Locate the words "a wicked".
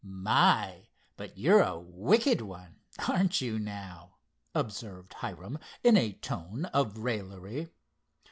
1.61-2.41